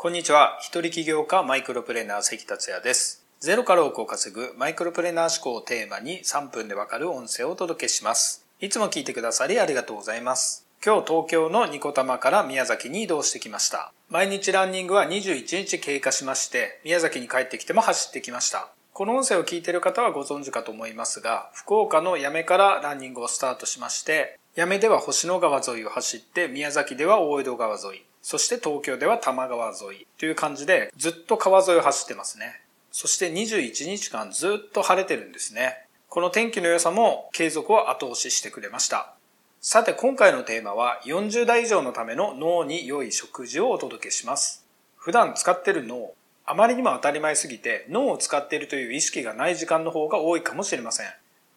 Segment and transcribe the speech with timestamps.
[0.00, 0.56] こんにちは。
[0.60, 3.26] 一人起業家マイクロプレーナー関達也です。
[3.40, 8.46] ゼロから多くを稼ぐマイクロプレーナー思考をテーマに3分でわかる音声をお届けします。
[8.60, 10.64] いつも聞いてくださりありがとうございます。
[10.86, 13.92] 今日東京のニコタマから宮崎に移動してきました。
[14.08, 18.68] 毎日ランニングは21日経過しまして、宮崎に帰ってきても走ってきました。
[18.92, 32.60] この音声を聞いている方はご存知かと思いますが、福岡の八女からランニングをスタートしまして、八女では星野川沿いを走って、宮崎では大江戸川沿い、そして東京では多摩川沿いという感じでずっと川沿いを走ってますね。
[32.90, 35.86] そして21日間ずっと晴れてるんですね。
[36.08, 39.14] この天気の良さも継続を後押ししてくれました。
[39.60, 44.64] さて今回のテーマは40代以上のための脳に良い食事をお届けします。
[44.96, 46.12] 普段使ってる脳、
[46.46, 51.06] あまりにも当たり前すぎて脳を使っているという意識がない時間の方が多いかもしれません。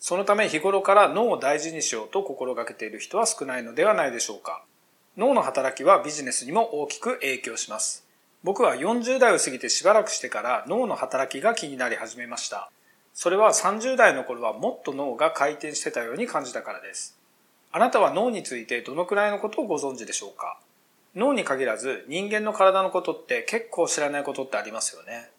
[0.00, 4.64] そのため日頃から脳を大事にしようと心がけている人は少ないのではないでしょうか。
[5.18, 8.06] 脳の働きはビジネスにも大きく影響します。
[8.44, 12.70] 僕は40代を過ぎてしばらくしてから脳の働きが気になり始めました。
[13.14, 17.18] それは30代の頃はもっと脳が回転してたように感じたからです。
[17.72, 20.60] あなたは脳についてどのくらいのことをご存知でしょうか？
[21.16, 25.30] 脳に限らず人間の体のことって結構知らないことってありますよね。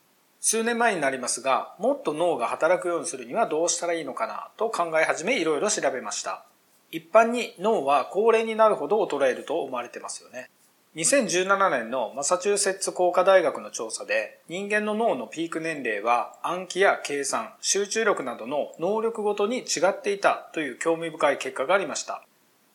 [0.42, 6.44] 数年前になりますが、もっと脳が働くようにするにはどうしたらいいのかなと考え始めいろいろ調べました。
[6.92, 10.50] 一般に脳は高齢になるほど衰えると思われてますよね。
[10.96, 22.24] 2017年のマサチューセッツ工科大学の調査で人間の脳のピーク年齢は暗記や計算、集中力などの能力ごとに違っていたという興味深い結果がありました。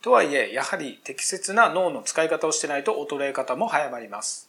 [0.00, 4.48] とはいえ、やはり適切な脳の使い方をしてないと衰え方も早まります。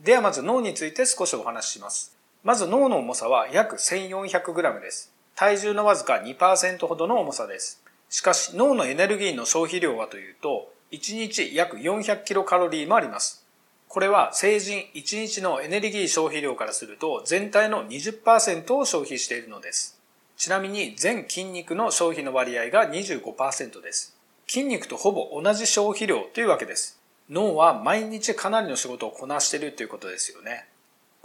[0.00, 2.16] ではまず脳について少しお話しします。
[2.42, 5.12] まず脳の重さは約 1400g です。
[5.36, 7.82] 体重のわずか2%ほどの重さです。
[8.08, 13.44] しかし脳のエネルギーの消費量はというと、1日約400キロカロリーもあります。
[13.88, 19.98] これは成人1日のエネルギー消費量からすると全体の20%を消費しているのです。
[20.36, 24.16] ちなみに全筋肉の消費の割合が25%です。
[24.46, 27.00] 筋肉とほぼ同じ消費量というわけです。
[27.30, 30.66] 脳は毎日かなりの仕事をこなしているということですよね。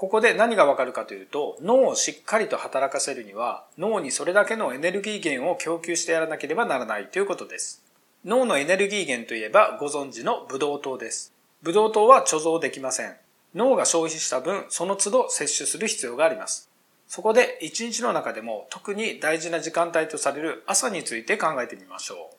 [0.01, 7.84] ここで何がわかるかというと、脳をしっかりと働かせるには、脳にそれだけのエネルギー源を供給してやらなければならないということです。
[8.25, 11.35] 脳のエネルギー源といえばご存知のブドウ糖です。
[11.61, 13.16] ブドウ糖は貯蔵できません。
[13.53, 16.72] 脳が消費した分、その都度摂取する必要があります。
[17.07, 22.35] そこで一日の中でも特に大事な時間帯とされる朝について考えてみましょう。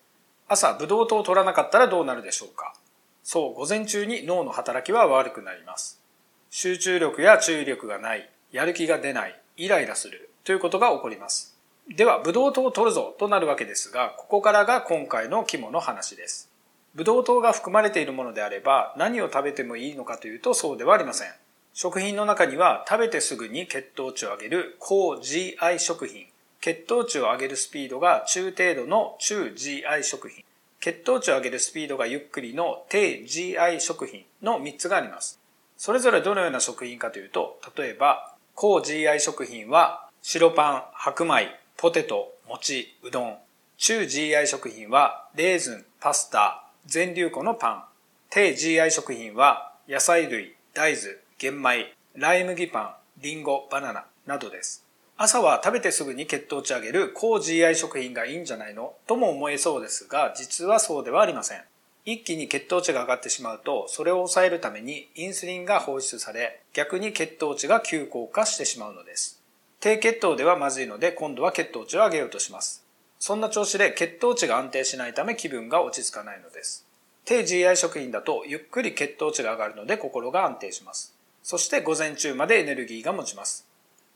[0.48, 2.74] 朝、ブドウ糖を取らなかったらどうなるでしょうか
[3.22, 6.01] そう、午前中に脳の働きは悪くなります。
[6.54, 11.56] 集中力や注意力がない、やる気が出ない、イライラするということが起こります。
[11.88, 16.50] では、ブドウ糖を取るぞとなるわけですが、ここからが今回の肝の話です。
[16.94, 21.32] ブドウ糖が含まれているものであれば何を食べてもいいのかというとそうではありません。
[21.72, 26.26] 食品の中には食べてすぐに血糖値を上げる高 GI 食品、
[26.60, 30.44] 血糖値を上げるスピードが中程度の中 GI 食品、
[30.80, 35.41] 血糖値を上げるスピードがゆっくりの低 GI 食品の3つがあります。
[35.84, 43.36] それぞれどのような食品かというと、例えば、高 GI 食品は白パン、白米、ポテト、餅、うどん。
[43.78, 47.84] 中 GI 食品はレーズン、パスタ、全粒粉のパン。
[48.30, 54.86] 低 GI 食品は野菜類、大豆、玄米、ライ麦パン、リンゴ、バナナなどです。
[55.16, 58.94] 朝は食べてすぐに血糖値上げる高 GI 食品がいいんじゃないの？
[59.08, 61.64] とも思えそうですが、実はそうではありません。
[62.04, 69.40] 一気に血糖値が上がってしまうと、それを抑えるためにインスリンが放出され、逆に血糖値が急降下してしまうのです。
[69.78, 72.84] 低血糖ではまずいので、今度は血糖値を上げようとします。
[73.20, 76.84] そんな調子で血糖値が安定しないため気分が落ち着かないのです。
[77.24, 81.14] 低 GI 食品だとゆっくり血糖値が上がるので心が安定します。
[81.44, 83.68] そして午前中までエネルギーが持ちます。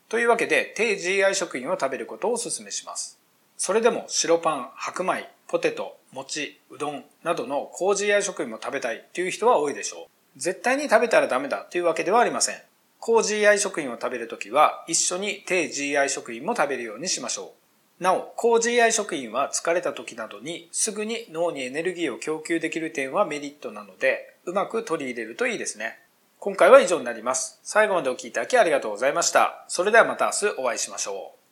[0.08, 3.18] というわけで低 GI 食品を食べることをお勧めします。
[3.56, 10.40] それでも白パン、白米、ポテト、餅、うどんなどの高 GI 食品も食べたいっていう人は多いでしょう。
[10.40, 12.56] 絶対に食べたらダメだというわけではありません。
[13.00, 17.52] 高 GI 食品を食べるときは一緒に低 GI 食品も食べるようにしましょ
[18.00, 18.02] う。
[18.02, 25.98] なお、高 GI 食品は疲れた時などにすぐに脳にエネルギーを供給できる点はメリットなので、うまく取り入れるといいですね。
[26.38, 27.58] 今回は以上になります。
[27.62, 29.64] 最後までお聴きいただきありがとうございました。
[29.68, 31.45] それではまた明日お会いしましょう。